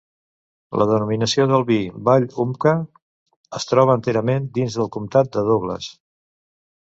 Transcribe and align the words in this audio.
La 0.81 0.85
denominació 0.91 1.43
del 1.51 1.65
vi 1.67 1.77
Vall 2.07 2.25
Umpqua 2.43 2.73
es 3.59 3.69
troba 3.73 3.97
enterament 3.99 4.49
dins 4.57 4.79
del 4.79 4.89
Comtat 4.97 5.29
de 5.39 5.45
Douglas. 5.51 5.91